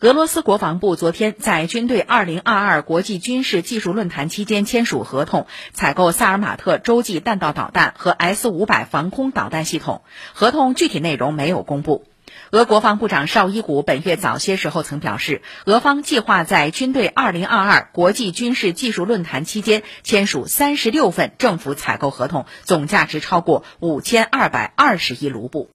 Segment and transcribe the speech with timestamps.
[0.00, 10.00] 俄罗斯国防部昨天在军队2022国际军事技术论坛期间签署合同，采购萨尔马特洲际弹道导弹和 S500 防空导弹系统。
[10.32, 12.06] 合同具体内容没有公布。
[12.50, 25.68] 俄国防部长绍伊古本月早些时候曾表示，俄方计划在军队2022国际军事技术论坛期间签署36份政府采购合同，总价值超过5220亿卢布。